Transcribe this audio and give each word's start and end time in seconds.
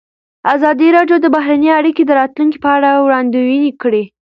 ازادي 0.55 0.87
راډیو 0.97 1.17
د 1.21 1.25
بهرنۍ 1.35 1.69
اړیکې 1.79 2.03
د 2.05 2.11
راتلونکې 2.19 2.59
په 2.63 2.69
اړه 2.75 2.89
وړاندوینې 3.05 3.71
کړې. 3.81 4.03